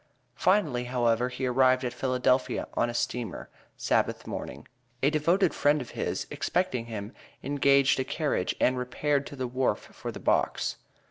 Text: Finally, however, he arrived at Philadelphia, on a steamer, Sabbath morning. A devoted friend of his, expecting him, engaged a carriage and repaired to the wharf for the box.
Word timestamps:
Finally, 0.33 0.85
however, 0.85 1.29
he 1.29 1.45
arrived 1.45 1.85
at 1.85 1.93
Philadelphia, 1.93 2.67
on 2.73 2.89
a 2.89 2.93
steamer, 2.95 3.49
Sabbath 3.77 4.25
morning. 4.25 4.67
A 5.03 5.11
devoted 5.11 5.53
friend 5.53 5.79
of 5.79 5.91
his, 5.91 6.25
expecting 6.31 6.87
him, 6.87 7.13
engaged 7.43 7.99
a 7.99 8.03
carriage 8.03 8.55
and 8.59 8.79
repaired 8.79 9.27
to 9.27 9.35
the 9.35 9.45
wharf 9.45 9.89
for 9.93 10.11
the 10.11 10.19
box. 10.19 10.77